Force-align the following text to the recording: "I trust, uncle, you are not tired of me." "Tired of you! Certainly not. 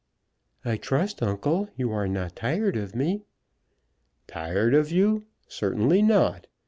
"I 0.65 0.77
trust, 0.77 1.21
uncle, 1.21 1.69
you 1.77 1.91
are 1.91 2.07
not 2.07 2.35
tired 2.35 2.75
of 2.75 2.95
me." 2.95 3.21
"Tired 4.25 4.73
of 4.73 4.91
you! 4.91 5.25
Certainly 5.47 6.01
not. 6.01 6.47